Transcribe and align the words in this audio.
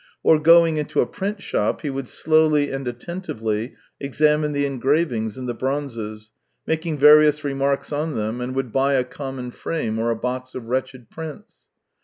Or 0.23 0.39
going 0.39 0.77
into 0.77 0.99
a 1.01 1.05
print 1.05 1.43
shop, 1.43 1.81
he 1.81 1.91
would 1.91 2.07
slowly 2.07 2.71
and 2.71 2.87
atten 2.87 3.21
tively 3.21 3.75
examine 3.99 4.51
the 4.51 4.65
engravings 4.65 5.37
and 5.37 5.47
the 5.47 5.53
bronzes, 5.53 6.31
making 6.65 6.97
various 6.97 7.43
remarks 7.43 7.93
on 7.93 8.15
them, 8.15 8.41
and 8.41 8.55
would 8.55 8.71
buy 8.71 8.93
a 8.95 9.03
common 9.03 9.51
frame 9.51 9.99
or 9.99 10.09
a 10.09 10.15
box 10.15 10.55
of 10.55 10.69
wretched 10.69 11.11
prints. 11.11 11.67